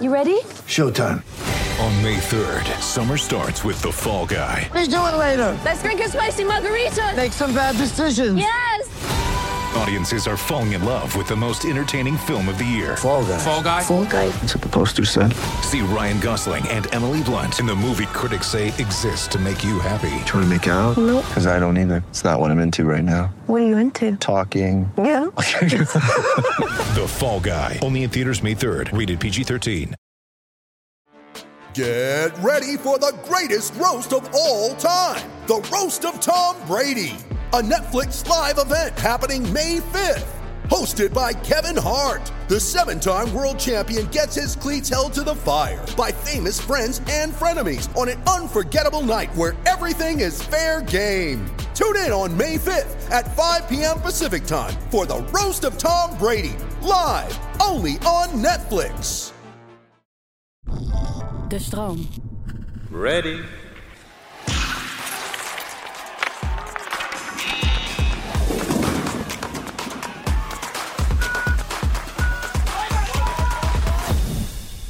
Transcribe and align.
You 0.00 0.12
ready? 0.12 0.40
Showtime. 0.74 1.22
On 1.78 2.02
May 2.02 2.16
3rd, 2.16 2.64
summer 2.80 3.16
starts 3.16 3.62
with 3.62 3.80
The 3.80 3.92
Fall 3.92 4.26
Guy. 4.26 4.68
Let's 4.74 4.88
do 4.88 4.96
it 4.96 5.16
later. 5.16 5.56
Let's 5.64 5.84
drink 5.84 6.00
a 6.00 6.08
spicy 6.08 6.42
margarita. 6.42 7.12
Make 7.14 7.30
some 7.30 7.54
bad 7.54 7.76
decisions. 7.76 8.36
Yes. 8.36 8.90
Audiences 9.76 10.26
are 10.26 10.36
falling 10.36 10.72
in 10.72 10.84
love 10.84 11.14
with 11.14 11.28
the 11.28 11.36
most 11.36 11.64
entertaining 11.64 12.16
film 12.16 12.48
of 12.48 12.58
the 12.58 12.64
year. 12.64 12.96
Fall 12.96 13.24
guy. 13.24 13.38
Fall 13.38 13.62
guy. 13.62 13.82
Fall 13.82 14.04
guy. 14.06 14.28
That's 14.30 14.56
what 14.56 14.62
the 14.62 14.68
poster 14.68 15.04
said. 15.04 15.32
See 15.62 15.80
Ryan 15.82 16.18
Gosling 16.18 16.66
and 16.68 16.92
Emily 16.92 17.22
Blunt 17.22 17.60
in 17.60 17.66
the 17.66 17.74
movie 17.76 18.06
critics 18.06 18.48
say 18.48 18.68
exists 18.78 19.28
to 19.28 19.38
make 19.38 19.62
you 19.62 19.78
happy. 19.78 20.24
Trying 20.26 20.42
to 20.44 20.48
make 20.48 20.66
it 20.66 20.70
out? 20.70 20.96
Nope. 20.96 21.24
Because 21.28 21.46
I 21.46 21.60
don't 21.60 21.78
either. 21.78 22.02
It's 22.10 22.24
not 22.24 22.40
what 22.40 22.50
I'm 22.50 22.58
into 22.58 22.84
right 22.84 23.04
now. 23.04 23.32
What 23.46 23.62
are 23.62 23.66
you 23.66 23.76
into? 23.78 24.16
Talking. 24.16 24.90
Yeah. 24.98 25.23
The 26.94 27.06
Fall 27.08 27.40
Guy. 27.40 27.80
Only 27.82 28.04
in 28.04 28.10
theaters 28.10 28.42
May 28.42 28.54
3rd. 28.54 28.96
Rated 28.96 29.18
PG-13. 29.18 29.94
Get 31.74 32.30
ready 32.38 32.76
for 32.76 33.00
the 33.00 33.12
greatest 33.24 33.74
roast 33.74 34.12
of 34.12 34.32
all 34.32 34.76
time 34.76 35.28
the 35.46 35.56
Roast 35.72 36.04
of 36.06 36.20
Tom 36.20 36.56
Brady, 36.66 37.16
a 37.52 37.60
Netflix 37.60 38.26
live 38.26 38.58
event 38.58 38.98
happening 38.98 39.52
May 39.52 39.78
5th. 39.78 40.43
Hosted 40.68 41.12
by 41.12 41.34
Kevin 41.34 41.76
Hart, 41.76 42.32
the 42.48 42.58
seven 42.58 42.98
time 42.98 43.32
world 43.34 43.58
champion 43.58 44.06
gets 44.06 44.34
his 44.34 44.56
cleats 44.56 44.88
held 44.88 45.12
to 45.12 45.22
the 45.22 45.34
fire 45.34 45.84
by 45.94 46.10
famous 46.10 46.58
friends 46.58 47.02
and 47.10 47.34
frenemies 47.34 47.94
on 47.94 48.08
an 48.08 48.22
unforgettable 48.22 49.02
night 49.02 49.34
where 49.34 49.54
everything 49.66 50.20
is 50.20 50.42
fair 50.42 50.80
game. 50.80 51.44
Tune 51.74 51.96
in 51.96 52.12
on 52.12 52.34
May 52.34 52.56
5th 52.56 53.10
at 53.10 53.36
5 53.36 53.68
p.m. 53.68 54.00
Pacific 54.00 54.46
time 54.46 54.74
for 54.90 55.04
the 55.04 55.18
Roast 55.34 55.64
of 55.64 55.76
Tom 55.76 56.16
Brady, 56.16 56.56
live 56.80 57.38
only 57.60 57.94
on 58.06 58.28
Netflix. 58.42 59.32
De 61.48 61.60
stroom. 61.60 62.08
Ready. 62.90 63.44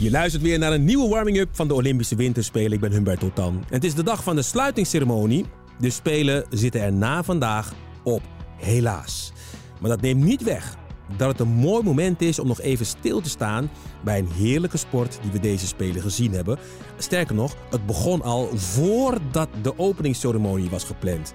Je 0.04 0.10
luistert 0.10 0.42
weer 0.42 0.58
naar 0.58 0.72
een 0.72 0.84
nieuwe 0.84 1.08
warming-up 1.08 1.48
van 1.52 1.68
de 1.68 1.74
Olympische 1.74 2.16
Winterspelen. 2.16 2.72
Ik 2.72 2.80
ben 2.80 2.92
Humberto 2.92 3.30
Tan. 3.32 3.54
En 3.54 3.74
het 3.74 3.84
is 3.84 3.94
de 3.94 4.02
dag 4.02 4.22
van 4.22 4.36
de 4.36 4.42
sluitingsceremonie. 4.42 5.44
De 5.78 5.90
Spelen 5.90 6.44
zitten 6.50 6.80
er 6.80 6.92
na 6.92 7.22
vandaag 7.22 7.72
op, 8.02 8.22
helaas. 8.56 9.32
Maar 9.80 9.90
dat 9.90 10.00
neemt 10.00 10.24
niet 10.24 10.42
weg 10.42 10.76
dat 11.16 11.28
het 11.28 11.40
een 11.40 11.52
mooi 11.52 11.82
moment 11.82 12.22
is 12.22 12.38
om 12.38 12.46
nog 12.46 12.60
even 12.60 12.86
stil 12.86 13.20
te 13.20 13.28
staan 13.28 13.70
bij 14.04 14.18
een 14.18 14.28
heerlijke 14.28 14.76
sport 14.76 15.18
die 15.22 15.30
we 15.30 15.40
deze 15.40 15.66
Spelen 15.66 16.02
gezien 16.02 16.32
hebben. 16.32 16.58
Sterker 16.98 17.34
nog, 17.34 17.56
het 17.70 17.86
begon 17.86 18.22
al 18.22 18.48
voordat 18.54 19.48
de 19.62 19.78
openingsceremonie 19.78 20.70
was 20.70 20.84
gepland. 20.84 21.32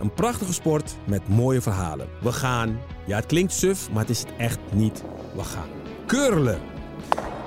Een 0.00 0.14
prachtige 0.14 0.52
sport 0.52 0.96
met 1.06 1.28
mooie 1.28 1.60
verhalen. 1.60 2.08
We 2.22 2.32
gaan, 2.32 2.78
ja 3.06 3.16
het 3.16 3.26
klinkt 3.26 3.52
suf, 3.52 3.90
maar 3.90 4.00
het 4.00 4.10
is 4.10 4.20
het 4.20 4.32
echt 4.38 4.58
niet. 4.72 5.04
We 5.34 5.44
gaan 5.44 5.68
curlen. 6.06 6.77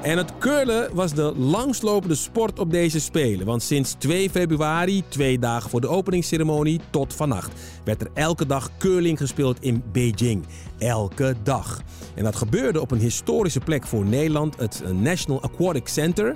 En 0.02 0.18
het 0.18 0.38
curlen 0.40 0.96
was 0.96 1.14
de 1.14 1.34
langslopende 1.38 2.16
sport 2.16 2.60
op 2.60 2.72
deze 2.72 3.00
Spelen. 3.00 3.46
Want 3.46 3.64
sinds 3.64 3.94
2 3.94 4.30
februari, 4.30 5.04
twee 5.08 5.40
dagen 5.40 5.70
voor 5.70 5.82
de 5.82 5.88
openingsceremonie, 5.88 6.80
tot 6.90 7.16
vannacht... 7.16 7.52
werd 7.84 8.02
er 8.02 8.10
elke 8.14 8.46
dag 8.46 8.70
curling 8.78 9.18
gespeeld 9.18 9.58
in 9.64 9.84
Beijing. 9.92 10.46
Elke 10.78 11.36
dag. 11.44 11.82
En 12.16 12.24
dat 12.24 12.36
gebeurde 12.36 12.82
op 12.82 12.92
een 12.92 13.00
historische 13.00 13.60
plek 13.60 13.88
voor 13.88 14.06
Nederland, 14.06 14.58
het 14.58 14.84
National 14.94 15.42
Aquatic 15.42 15.88
Center. 15.88 16.36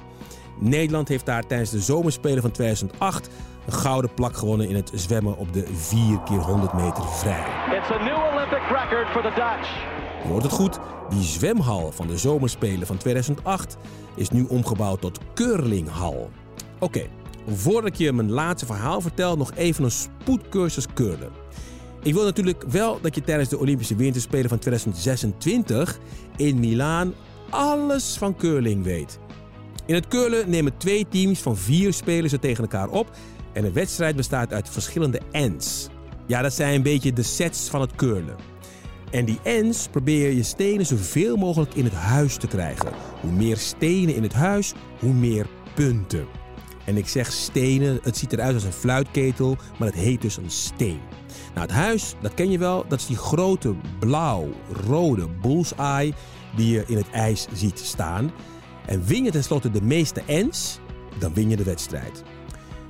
Nederland 0.59 1.07
heeft 1.07 1.25
daar 1.25 1.47
tijdens 1.47 1.69
de 1.69 1.79
zomerspelen 1.79 2.41
van 2.41 2.51
2008... 2.51 3.29
een 3.65 3.73
gouden 3.73 4.13
plak 4.13 4.37
gewonnen 4.37 4.69
in 4.69 4.75
het 4.75 4.91
zwemmen 4.93 5.37
op 5.37 5.53
de 5.53 5.65
4 5.73 6.19
keer 6.19 6.37
100 6.39 6.73
meter 6.73 7.03
vrij. 7.07 7.45
It's 7.77 7.91
a 7.91 8.03
new 8.03 8.33
Olympic 8.33 8.61
record 8.69 9.07
for 9.07 9.21
the 9.21 9.31
Dutch. 9.35 10.04
Je 10.25 10.31
hoort 10.31 10.43
het 10.43 10.51
goed, 10.51 10.79
die 11.09 11.23
zwemhal 11.23 11.91
van 11.91 12.07
de 12.07 12.17
zomerspelen 12.17 12.87
van 12.87 12.97
2008 12.97 13.77
is 14.15 14.29
nu 14.29 14.43
omgebouwd 14.43 15.01
tot 15.01 15.19
curlinghal. 15.33 16.29
Oké, 16.79 17.07
voordat 17.47 17.89
ik 17.89 17.95
je 17.95 18.13
mijn 18.13 18.31
laatste 18.31 18.65
verhaal 18.65 19.01
vertel, 19.01 19.37
nog 19.37 19.51
even 19.55 19.83
een 19.83 19.91
spoedcursus 19.91 20.85
curlen. 20.93 21.29
Ik 22.03 22.13
wil 22.13 22.23
natuurlijk 22.23 22.63
wel 22.63 23.01
dat 23.01 23.15
je 23.15 23.21
tijdens 23.21 23.49
de 23.49 23.59
Olympische 23.59 23.95
Winterspelen 23.95 24.49
van 24.49 24.59
2026 24.59 25.99
in 26.35 26.59
Milaan 26.59 27.13
alles 27.49 28.17
van 28.17 28.35
curling 28.35 28.83
weet. 28.83 29.19
In 29.85 29.95
het 29.95 30.07
curlen 30.07 30.49
nemen 30.49 30.77
twee 30.77 31.07
teams 31.09 31.39
van 31.39 31.57
vier 31.57 31.93
spelers 31.93 32.33
tegen 32.39 32.63
elkaar 32.63 32.89
op 32.89 33.09
en 33.53 33.61
de 33.61 33.71
wedstrijd 33.71 34.15
bestaat 34.15 34.53
uit 34.53 34.69
verschillende 34.69 35.21
ends. 35.31 35.87
Ja, 36.27 36.41
dat 36.41 36.53
zijn 36.53 36.75
een 36.75 36.83
beetje 36.83 37.13
de 37.13 37.23
sets 37.23 37.69
van 37.69 37.81
het 37.81 37.95
curlen. 37.95 38.54
En 39.15 39.25
die 39.25 39.39
ends 39.43 39.87
probeer 39.87 40.31
je 40.31 40.43
stenen 40.43 40.85
zoveel 40.85 41.35
mogelijk 41.35 41.73
in 41.73 41.83
het 41.83 41.93
huis 41.93 42.37
te 42.37 42.47
krijgen. 42.47 42.91
Hoe 43.21 43.31
meer 43.31 43.57
stenen 43.57 44.15
in 44.15 44.23
het 44.23 44.33
huis, 44.33 44.73
hoe 44.99 45.13
meer 45.13 45.47
punten. 45.75 46.25
En 46.85 46.97
ik 46.97 47.07
zeg 47.07 47.31
stenen, 47.31 47.99
het 48.03 48.17
ziet 48.17 48.33
eruit 48.33 48.53
als 48.53 48.63
een 48.63 48.71
fluitketel, 48.71 49.57
maar 49.79 49.87
het 49.87 49.97
heet 49.97 50.21
dus 50.21 50.37
een 50.37 50.49
steen. 50.49 50.99
Nou, 51.53 51.67
het 51.67 51.75
huis, 51.75 52.15
dat 52.21 52.33
ken 52.33 52.51
je 52.51 52.57
wel, 52.57 52.85
dat 52.87 52.99
is 52.99 53.05
die 53.05 53.17
grote 53.17 53.75
blauw-rode 53.99 55.27
bullseye 55.41 56.13
die 56.55 56.71
je 56.71 56.83
in 56.87 56.97
het 56.97 57.09
ijs 57.11 57.47
ziet 57.53 57.79
staan. 57.79 58.31
En 58.85 59.05
win 59.05 59.23
je 59.23 59.31
tenslotte 59.31 59.71
de 59.71 59.81
meeste 59.81 60.21
ends, 60.25 60.79
dan 61.19 61.33
win 61.33 61.49
je 61.49 61.55
de 61.55 61.63
wedstrijd. 61.63 62.23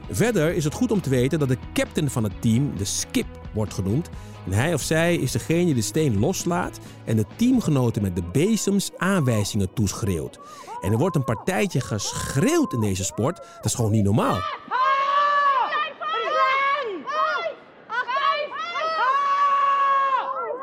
Verder 0.10 0.54
is 0.54 0.64
het 0.64 0.74
goed 0.74 0.92
om 0.92 1.02
te 1.02 1.10
weten 1.10 1.40
dat 1.40 1.48
de 1.48 1.58
captain 1.74 2.10
van 2.10 2.24
het 2.24 2.42
team 2.42 2.78
de 2.78 2.86
skip 2.86 3.44
wordt 3.56 3.74
genoemd. 3.74 4.10
En 4.46 4.54
hij 4.54 4.74
of 4.74 4.82
zij 4.82 5.16
is 5.16 5.32
degene 5.32 5.66
die 5.66 5.74
de 5.74 5.82
steen 5.82 6.20
loslaat 6.20 6.80
en 7.06 7.16
de 7.16 7.26
teamgenoten 7.36 8.02
met 8.02 8.16
de 8.16 8.24
bezems 8.32 8.92
aanwijzingen 8.98 9.74
toeschreeuwt. 9.74 10.40
En 10.82 10.92
er 10.92 10.98
wordt 10.98 11.16
een 11.16 11.24
partijtje 11.24 11.82
geschreeuwd 11.82 12.74
in 12.74 12.80
deze 12.80 13.04
sport. 13.04 13.38
Dat 13.38 13.66
is 13.66 13.74
gewoon 13.74 13.92
niet 13.92 14.04
normaal. 14.04 14.40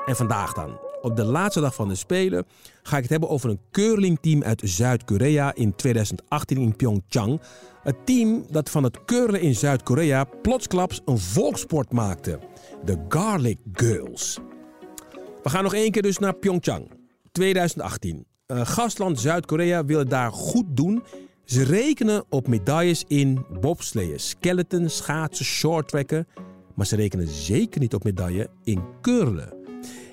En 0.06 0.16
vandaag 0.16 0.52
dan. 0.52 0.91
Op 1.02 1.16
de 1.16 1.24
laatste 1.24 1.60
dag 1.60 1.74
van 1.74 1.88
de 1.88 1.94
Spelen 1.94 2.46
ga 2.82 2.96
ik 2.96 3.02
het 3.02 3.10
hebben 3.10 3.28
over 3.28 3.50
een 3.50 3.60
curlingteam 3.70 4.42
uit 4.42 4.60
Zuid-Korea 4.64 5.54
in 5.54 5.76
2018 5.76 6.56
in 6.56 6.76
Pyeongchang. 6.76 7.40
Het 7.82 7.96
team 8.04 8.44
dat 8.50 8.70
van 8.70 8.82
het 8.82 9.04
curlen 9.04 9.40
in 9.40 9.54
Zuid-Korea 9.54 10.24
plotsklaps 10.24 11.00
een 11.04 11.18
volkssport 11.18 11.92
maakte. 11.92 12.38
De 12.84 13.04
Garlic 13.08 13.58
Girls. 13.72 14.38
We 15.42 15.48
gaan 15.48 15.62
nog 15.62 15.74
één 15.74 15.90
keer 15.90 16.02
dus 16.02 16.18
naar 16.18 16.34
Pyeongchang. 16.34 16.90
2018. 17.32 18.26
Uh, 18.46 18.66
gastland 18.66 19.20
Zuid-Korea 19.20 19.84
wil 19.84 19.98
het 19.98 20.10
daar 20.10 20.32
goed 20.32 20.66
doen. 20.68 21.02
Ze 21.44 21.62
rekenen 21.62 22.24
op 22.28 22.48
medailles 22.48 23.04
in 23.08 23.46
bobsleeën, 23.60 24.20
skeleton, 24.20 24.88
schaatsen, 24.88 25.44
shorttracken. 25.44 26.26
Maar 26.74 26.86
ze 26.86 26.96
rekenen 26.96 27.28
zeker 27.28 27.80
niet 27.80 27.94
op 27.94 28.04
medaille 28.04 28.50
in 28.64 28.82
curlen. 29.00 29.61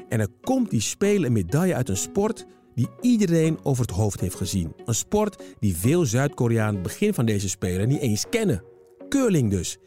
En 0.09 0.19
er 0.19 0.29
komt 0.41 0.69
die 0.69 0.81
spelen 0.81 1.25
een 1.25 1.33
medaille 1.33 1.75
uit 1.75 1.89
een 1.89 1.97
sport 1.97 2.45
die 2.75 2.87
iedereen 3.01 3.59
over 3.63 3.81
het 3.85 3.95
hoofd 3.95 4.19
heeft 4.19 4.35
gezien. 4.35 4.73
Een 4.85 4.95
sport 4.95 5.43
die 5.59 5.75
veel 5.75 6.05
Zuid-Koreanen 6.05 6.81
begin 6.81 7.13
van 7.13 7.25
deze 7.25 7.49
spelen 7.49 7.87
niet 7.87 8.01
eens 8.01 8.25
kennen. 8.29 8.63
Curling 9.09 9.49
dus. 9.49 9.77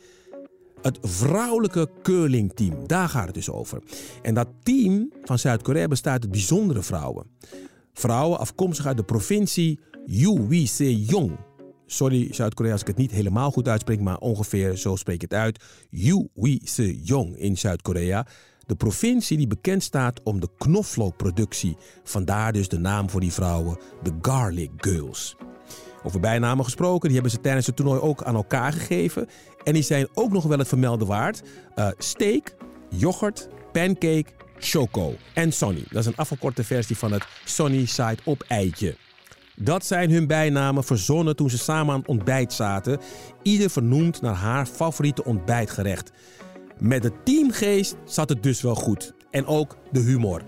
Het 0.82 0.98
vrouwelijke 1.00 1.88
curlingteam, 2.02 2.86
daar 2.86 3.08
gaat 3.08 3.26
het 3.26 3.34
dus 3.34 3.50
over. 3.50 3.82
En 4.22 4.34
dat 4.34 4.48
team 4.62 5.12
van 5.22 5.38
Zuid-Korea 5.38 5.88
bestaat 5.88 6.22
uit 6.22 6.30
bijzondere 6.30 6.82
vrouwen. 6.82 7.26
Vrouwen 7.92 8.38
afkomstig 8.38 8.86
uit 8.86 8.96
de 8.96 9.04
provincie 9.04 9.80
Uwise-yong. 10.06 11.38
Sorry 11.86 12.34
Zuid-Korea 12.34 12.72
als 12.72 12.80
ik 12.80 12.86
het 12.86 12.96
niet 12.96 13.10
helemaal 13.10 13.50
goed 13.50 13.68
uitspreek, 13.68 14.00
maar 14.00 14.18
ongeveer 14.18 14.76
zo 14.76 14.96
spreek 14.96 15.14
ik 15.14 15.30
het 15.30 15.34
uit. 15.34 15.64
Uwise-yong 15.90 17.36
in 17.36 17.58
Zuid-Korea. 17.58 18.26
De 18.72 18.78
provincie 18.78 19.36
die 19.36 19.46
bekend 19.46 19.82
staat 19.82 20.20
om 20.22 20.40
de 20.40 20.48
knoflookproductie. 20.58 21.76
Vandaar 22.04 22.52
dus 22.52 22.68
de 22.68 22.78
naam 22.78 23.10
voor 23.10 23.20
die 23.20 23.32
vrouwen, 23.32 23.78
de 24.02 24.12
Garlic 24.22 24.70
Girls. 24.76 25.36
Over 26.02 26.20
bijnamen 26.20 26.64
gesproken, 26.64 27.02
die 27.02 27.12
hebben 27.12 27.30
ze 27.30 27.40
tijdens 27.40 27.66
het 27.66 27.76
toernooi 27.76 28.00
ook 28.00 28.22
aan 28.22 28.34
elkaar 28.34 28.72
gegeven. 28.72 29.28
En 29.64 29.72
die 29.72 29.82
zijn 29.82 30.08
ook 30.14 30.32
nog 30.32 30.44
wel 30.44 30.58
het 30.58 30.68
vermelden 30.68 31.06
waard. 31.06 31.42
Uh, 31.76 31.88
steak, 31.98 32.56
yoghurt, 32.88 33.48
pancake, 33.72 34.26
choco 34.58 35.14
en 35.34 35.52
Sonny. 35.52 35.84
Dat 35.90 36.00
is 36.00 36.06
een 36.06 36.16
afgekorte 36.16 36.64
versie 36.64 36.96
van 36.96 37.12
het 37.12 37.26
Sonny 37.44 37.86
Side 37.86 38.18
Up 38.26 38.44
eitje. 38.48 38.96
Dat 39.56 39.84
zijn 39.86 40.10
hun 40.10 40.26
bijnamen 40.26 40.84
verzonnen 40.84 41.36
toen 41.36 41.50
ze 41.50 41.58
samen 41.58 41.94
aan 41.94 42.00
het 42.00 42.08
ontbijt 42.08 42.52
zaten. 42.52 43.00
Ieder 43.42 43.70
vernoemd 43.70 44.20
naar 44.20 44.34
haar 44.34 44.66
favoriete 44.66 45.24
ontbijtgerecht. 45.24 46.12
Met 46.82 47.02
de 47.02 47.22
teamgeest 47.22 47.96
zat 48.04 48.28
het 48.28 48.42
dus 48.42 48.62
wel 48.62 48.74
goed. 48.74 49.14
En 49.30 49.46
ook 49.46 49.76
de 49.92 50.00
humor. 50.00 50.42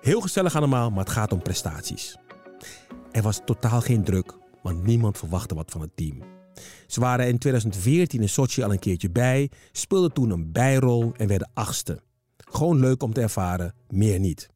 Heel 0.00 0.20
gezellig 0.20 0.56
allemaal, 0.56 0.90
maar 0.90 1.04
het 1.04 1.12
gaat 1.12 1.32
om 1.32 1.42
prestaties. 1.42 2.16
Er 3.10 3.22
was 3.22 3.40
totaal 3.44 3.80
geen 3.80 4.04
druk 4.04 4.40
want 4.62 4.84
niemand 4.84 5.18
verwachtte 5.18 5.54
wat 5.54 5.70
van 5.70 5.80
het 5.80 5.96
team. 5.96 6.22
Ze 6.86 7.00
waren 7.00 7.28
in 7.28 7.38
2014 7.38 8.20
in 8.20 8.28
Sochi 8.28 8.62
al 8.62 8.72
een 8.72 8.78
keertje 8.78 9.10
bij, 9.10 9.50
speelden 9.72 10.12
toen 10.12 10.30
een 10.30 10.52
bijrol 10.52 11.12
en 11.16 11.28
werden 11.28 11.50
achtste. 11.54 12.02
Gewoon 12.36 12.80
leuk 12.80 13.02
om 13.02 13.12
te 13.12 13.20
ervaren, 13.20 13.74
meer 13.88 14.18
niet. 14.18 14.48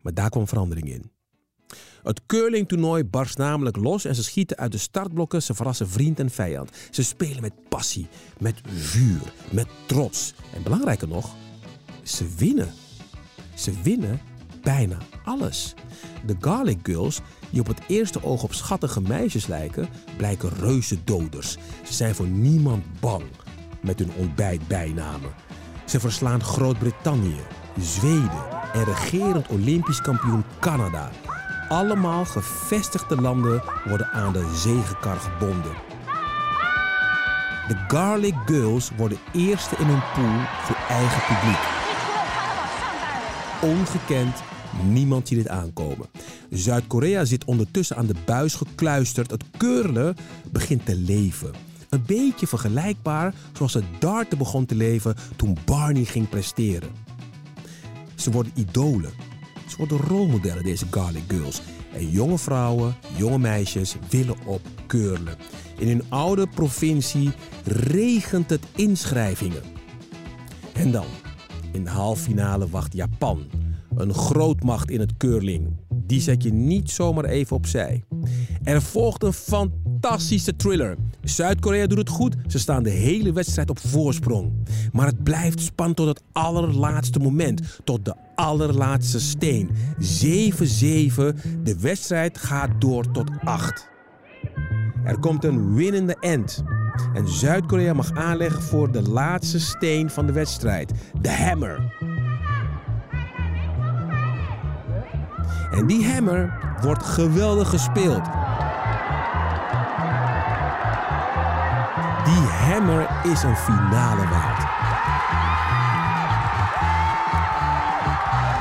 Maar 0.00 0.14
daar 0.14 0.30
kwam 0.30 0.48
verandering 0.48 0.88
in. 0.88 1.13
Het 2.04 2.20
curlingtoernooi 2.26 3.04
barst 3.04 3.38
namelijk 3.38 3.76
los 3.76 4.04
en 4.04 4.14
ze 4.14 4.22
schieten 4.22 4.56
uit 4.56 4.72
de 4.72 4.78
startblokken. 4.78 5.42
Ze 5.42 5.54
verrassen 5.54 5.88
vriend 5.88 6.18
en 6.18 6.30
vijand. 6.30 6.70
Ze 6.90 7.02
spelen 7.04 7.40
met 7.40 7.68
passie, 7.68 8.06
met 8.38 8.60
vuur, 8.66 9.32
met 9.50 9.66
trots. 9.86 10.34
En 10.54 10.62
belangrijker 10.62 11.08
nog, 11.08 11.34
ze 12.02 12.26
winnen. 12.36 12.72
Ze 13.54 13.72
winnen 13.82 14.20
bijna 14.62 14.98
alles. 15.24 15.74
De 16.26 16.36
Garlic 16.40 16.78
Girls, 16.82 17.20
die 17.50 17.60
op 17.60 17.66
het 17.66 17.80
eerste 17.86 18.24
oog 18.24 18.42
op 18.42 18.54
schattige 18.54 19.00
meisjes 19.00 19.46
lijken, 19.46 19.88
blijken 20.16 20.50
reuze 20.58 21.04
doders. 21.04 21.56
Ze 21.84 21.92
zijn 21.92 22.14
voor 22.14 22.26
niemand 22.26 23.00
bang 23.00 23.24
met 23.82 23.98
hun 23.98 24.10
ontbijtbijnamen. 24.16 25.30
Ze 25.84 26.00
verslaan 26.00 26.42
Groot-Brittannië, 26.42 27.40
Zweden 27.80 28.44
en 28.72 28.84
regerend 28.84 29.48
Olympisch 29.48 30.00
kampioen 30.00 30.44
Canada. 30.60 31.10
Allemaal 31.74 32.24
gevestigde 32.24 33.20
landen 33.20 33.62
worden 33.84 34.10
aan 34.12 34.32
de 34.32 34.52
zegenkar 34.54 35.16
gebonden. 35.16 35.72
De 37.68 37.84
Garlic 37.88 38.34
Girls 38.46 38.90
worden 38.96 39.18
eerste 39.32 39.76
in 39.76 39.86
hun 39.86 40.02
pool 40.14 40.40
voor 40.62 40.76
eigen 40.88 41.22
publiek. 41.34 41.60
Ongekend, 43.78 44.42
niemand 44.82 45.28
ziet 45.28 45.38
dit 45.38 45.48
aankomen. 45.48 46.06
Zuid-Korea 46.50 47.24
zit 47.24 47.44
ondertussen 47.44 47.96
aan 47.96 48.06
de 48.06 48.16
buis 48.24 48.54
gekluisterd. 48.54 49.30
Het 49.30 49.44
keurlen 49.56 50.16
begint 50.52 50.86
te 50.86 50.96
leven. 50.96 51.52
Een 51.88 52.04
beetje 52.06 52.46
vergelijkbaar 52.46 53.34
zoals 53.52 53.74
het 53.74 53.84
darten 53.98 54.38
begon 54.38 54.66
te 54.66 54.74
leven 54.74 55.14
toen 55.36 55.56
Barney 55.64 56.04
ging 56.04 56.28
presteren. 56.28 56.90
Ze 58.14 58.30
worden 58.30 58.52
idolen. 58.54 59.33
Ze 59.74 59.80
worden 59.80 60.06
rolmodellen, 60.06 60.62
deze 60.62 60.86
Garlic 60.90 61.22
Girls. 61.28 61.62
En 61.94 62.10
jonge 62.10 62.38
vrouwen, 62.38 62.94
jonge 63.16 63.38
meisjes 63.38 63.96
willen 64.10 64.36
op 64.46 64.60
keurlen. 64.86 65.36
In 65.78 65.88
hun 65.88 66.02
oude 66.08 66.46
provincie 66.46 67.32
regent 67.64 68.50
het 68.50 68.62
inschrijvingen. 68.74 69.62
En 70.72 70.90
dan, 70.90 71.04
in 71.72 71.84
de 71.84 71.90
halve 71.90 72.22
finale 72.22 72.68
wacht 72.68 72.92
Japan. 72.92 73.46
Een 73.96 74.14
grootmacht 74.14 74.90
in 74.90 75.00
het 75.00 75.16
curling. 75.16 75.76
Die 75.94 76.20
zet 76.20 76.42
je 76.42 76.52
niet 76.52 76.90
zomaar 76.90 77.24
even 77.24 77.56
opzij. 77.56 78.04
Er 78.62 78.82
volgt 78.82 79.22
een 79.22 79.32
fantastische 79.32 80.56
thriller. 80.56 80.96
Zuid-Korea 81.22 81.86
doet 81.86 81.98
het 81.98 82.08
goed. 82.08 82.33
Ze 82.54 82.60
staan 82.60 82.82
de 82.82 82.90
hele 82.90 83.32
wedstrijd 83.32 83.70
op 83.70 83.78
voorsprong. 83.78 84.52
Maar 84.92 85.06
het 85.06 85.22
blijft 85.22 85.60
spannend 85.60 85.96
tot 85.96 86.06
het 86.06 86.22
allerlaatste 86.32 87.18
moment. 87.18 87.80
Tot 87.84 88.04
de 88.04 88.14
allerlaatste 88.34 89.20
steen. 89.20 89.70
7-7. 89.70 89.74
De 91.62 91.76
wedstrijd 91.80 92.38
gaat 92.38 92.70
door 92.78 93.10
tot 93.10 93.30
8. 93.44 93.88
Er 95.04 95.18
komt 95.18 95.44
een 95.44 95.74
winnende 95.74 96.16
end. 96.20 96.62
En 97.14 97.28
Zuid-Korea 97.28 97.92
mag 97.92 98.12
aanleggen 98.12 98.62
voor 98.62 98.92
de 98.92 99.02
laatste 99.02 99.60
steen 99.60 100.10
van 100.10 100.26
de 100.26 100.32
wedstrijd. 100.32 100.92
De 101.20 101.30
hammer. 101.30 101.92
En 105.70 105.86
die 105.86 106.06
hammer 106.06 106.76
wordt 106.80 107.04
geweldig 107.04 107.68
gespeeld. 107.68 108.43
Hammer 112.64 113.08
is 113.32 113.42
een 113.42 113.56
finale 113.56 114.28
waard. 114.28 114.62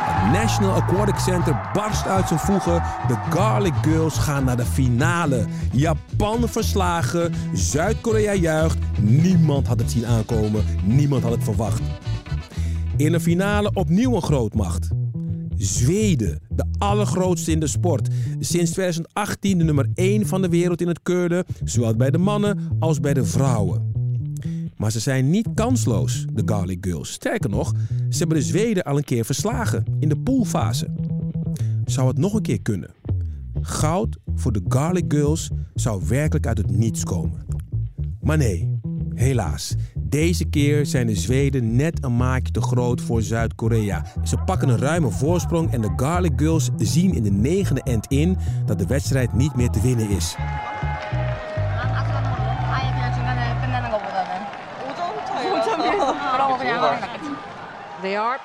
Het 0.06 0.32
National 0.32 0.74
Aquatic 0.74 1.18
Center 1.18 1.70
barst 1.74 2.08
uit 2.08 2.28
zijn 2.28 2.40
voegen. 2.40 2.84
De 3.08 3.18
Garlic 3.30 3.74
Girls 3.82 4.18
gaan 4.18 4.44
naar 4.44 4.58
de 4.58 4.66
finale. 4.66 5.46
Japan 5.72 6.50
verslagen, 6.50 7.34
Zuid-Korea 7.54 8.34
juicht. 8.34 8.78
Niemand 9.00 9.68
had 9.68 9.80
het 9.80 9.92
zien 9.92 10.06
aankomen, 10.06 10.66
niemand 10.84 11.24
had 11.24 11.32
het 11.32 11.44
verwacht. 11.44 11.82
In 12.98 13.12
de 13.12 13.20
finale 13.20 13.72
opnieuw 13.74 14.16
een 14.16 14.22
grootmacht. 14.22 14.88
Zweden, 15.56 16.40
de 16.50 16.66
allergrootste 16.78 17.52
in 17.52 17.60
de 17.60 17.68
sport. 17.68 18.08
Sinds 18.40 18.72
2018 18.72 19.58
de 19.58 19.64
nummer 19.64 19.88
1 19.94 20.28
van 20.28 20.42
de 20.42 20.50
wereld 20.50 20.82
in 20.82 20.88
het 20.88 21.02
curlen, 21.02 21.46
zowel 21.64 21.96
bij 21.96 22.12
de 22.12 22.18
mannen 22.18 22.78
als 22.80 23.00
bij 23.00 23.14
de 23.14 23.26
vrouwen. 23.26 23.93
Maar 24.78 24.92
ze 24.92 25.00
zijn 25.00 25.30
niet 25.30 25.48
kansloos, 25.54 26.26
de 26.34 26.42
Garlic 26.46 26.86
Girls. 26.86 27.12
Sterker 27.12 27.50
nog, 27.50 27.74
ze 28.10 28.18
hebben 28.18 28.38
de 28.38 28.44
Zweden 28.44 28.84
al 28.84 28.98
een 28.98 29.04
keer 29.04 29.26
verslagen 29.26 29.84
in 30.00 30.10
de 30.10 30.18
poolfase. 30.18 30.88
Zou 31.86 32.08
het 32.08 32.18
nog 32.18 32.34
een 32.34 32.42
keer 32.42 32.62
kunnen? 32.62 32.90
Goud 33.62 34.18
voor 34.36 34.52
de 34.52 34.62
Garlic 34.68 35.06
Girls 35.08 35.50
zou 35.74 36.02
werkelijk 36.08 36.48
uit 36.48 36.58
het 36.58 36.78
niets 36.78 37.04
komen. 37.04 37.46
Maar 38.22 38.38
nee, 38.38 38.80
helaas. 39.16 39.76
Deze 40.00 40.46
keer 40.46 40.86
zijn 40.86 41.08
de 41.08 41.16
Zweden 41.16 41.76
net 41.76 42.04
een 42.04 42.18
maatje 42.18 42.54
te 42.54 42.62
groot 42.62 43.02
voor 43.02 43.22
Zuid-Korea. 43.22 44.06
Ze 44.24 44.38
pakken 44.38 44.70
een 44.70 44.78
ruime 44.78 45.10
voorsprong 45.10 45.72
en 45.72 45.82
de 45.82 45.94
Garlic 45.96 46.34
Girls 46.36 46.70
zien 46.78 47.14
in 47.14 47.24
de 47.24 47.32
negende 47.32 47.82
end 47.84 48.08
in 48.08 48.38
dat 48.66 48.80
de 48.80 48.86
wedstrijd 48.86 49.34
niet 49.34 49.56
meer 49.56 49.70
te 49.70 49.82
winnen 49.82 50.10
is. 50.10 50.36
They 58.02 58.18
are. 58.18 58.40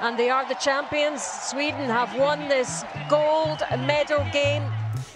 And 0.00 0.16
they 0.16 0.30
are 0.30 0.46
the 0.48 0.56
champions. 0.58 1.48
Sweden 1.48 1.88
have 1.88 2.18
won 2.18 2.48
this 2.48 2.82
gold 3.08 3.64
medal 3.86 4.24
game. 4.32 4.62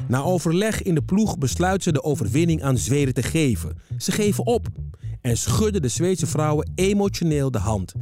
Na 0.07 0.23
overleg 0.23 0.83
in 0.83 0.95
de 0.95 1.03
ploeg 1.03 1.39
besluiten 1.39 1.83
ze 1.83 1.93
de 1.93 2.03
overwinning 2.03 2.63
aan 2.63 2.79
Zweden 2.79 3.15
te 3.15 3.23
geven. 3.23 3.79
Ze 3.99 4.13
geven 4.13 4.47
op 4.47 4.67
en 5.21 5.37
schudden 5.37 5.83
de 5.83 5.89
Zweedse 5.89 6.27
vrouwen 6.27 6.73
emotioneel 6.75 7.51
de 7.51 7.59
hand. 7.59 7.95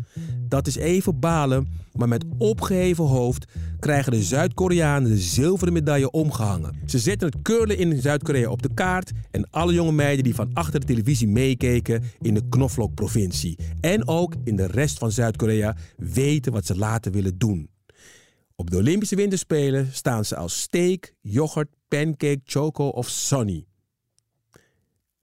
Dat 0.48 0.66
is 0.66 0.76
even 0.76 1.20
balen, 1.20 1.68
maar 1.92 2.08
met 2.08 2.24
opgeheven 2.38 3.04
hoofd 3.04 3.46
krijgen 3.80 4.12
de 4.12 4.22
Zuid-Koreanen 4.22 5.10
de 5.10 5.18
zilveren 5.18 5.72
medaille 5.72 6.10
omgehangen. 6.10 6.80
Ze 6.86 6.98
zetten 6.98 7.28
het 7.28 7.42
curlen 7.42 7.78
in 7.78 8.00
Zuid-Korea 8.00 8.50
op 8.50 8.62
de 8.62 8.74
kaart 8.74 9.12
en 9.30 9.50
alle 9.50 9.72
jonge 9.72 9.92
meiden 9.92 10.24
die 10.24 10.34
van 10.34 10.50
achter 10.52 10.80
de 10.80 10.86
televisie 10.86 11.28
meekeken 11.28 12.02
in 12.20 12.34
de 12.34 12.48
Knoflook-provincie. 12.48 13.58
En 13.80 14.08
ook 14.08 14.34
in 14.44 14.56
de 14.56 14.66
rest 14.66 14.98
van 14.98 15.10
Zuid-Korea 15.10 15.76
weten 15.96 16.52
wat 16.52 16.66
ze 16.66 16.76
later 16.76 17.12
willen 17.12 17.38
doen. 17.38 17.70
Op 18.54 18.70
de 18.70 18.76
Olympische 18.76 19.16
Winterspelen 19.16 19.88
staan 19.92 20.24
ze 20.24 20.36
als 20.36 20.60
steak, 20.60 21.14
yoghurt, 21.20 21.68
pancake, 21.88 22.40
choco 22.44 22.88
of 22.88 23.08
sunny. 23.08 23.66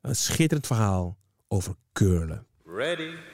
Een 0.01 0.15
schitterend 0.15 0.67
verhaal 0.67 1.17
over 1.47 1.75
curlen. 1.93 2.45
Ready. 2.65 3.32